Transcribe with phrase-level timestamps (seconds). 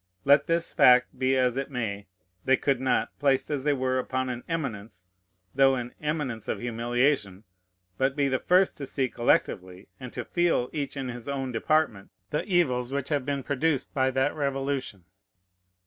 [0.25, 2.07] Let this fact be as it may,
[2.43, 5.05] they could not, placed as they were upon an eminence,
[5.53, 7.43] though an eminence of humiliation,
[7.99, 12.09] but be the first to see collectively, and to feel each in his own department,
[12.31, 15.05] the evils which have been produced by that Revolution.